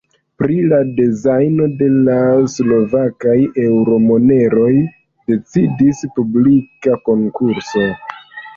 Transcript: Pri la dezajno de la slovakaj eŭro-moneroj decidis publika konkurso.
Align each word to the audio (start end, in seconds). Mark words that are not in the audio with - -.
Pri 0.41 0.53
la 0.69 0.77
dezajno 0.99 1.67
de 1.81 1.89
la 2.07 2.15
slovakaj 2.53 3.35
eŭro-moneroj 3.65 4.73
decidis 5.35 6.03
publika 6.19 6.99
konkurso. 7.09 7.89